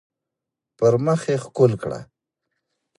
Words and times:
پر 0.77 0.93
مخ 1.05 1.21
يې 1.31 1.35
ښكل 1.43 1.71
كړه 1.81 1.99